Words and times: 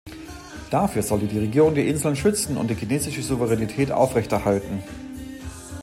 Dafür 0.71 1.03
sollte 1.03 1.27
die 1.27 1.37
Regierung 1.37 1.75
die 1.75 1.87
Inseln 1.87 2.15
schützen 2.15 2.57
und 2.57 2.71
die 2.71 2.73
chinesische 2.73 3.21
Souveränität 3.21 3.91
aufrechterhalten. 3.91 4.81